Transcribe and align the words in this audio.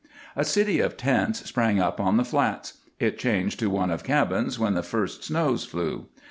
A 0.35 0.43
city 0.43 0.79
of 0.79 0.97
tents 0.97 1.45
sprang 1.47 1.79
up 1.79 1.99
on 1.99 2.17
the 2.17 2.25
flats; 2.25 2.79
it 2.99 3.19
changed 3.19 3.59
to 3.59 3.69
one 3.69 3.91
of 3.91 4.03
cabins 4.03 4.57
when 4.57 4.73
the 4.73 4.81
first 4.81 5.23
snow 5.25 5.55
flew. 5.57 6.07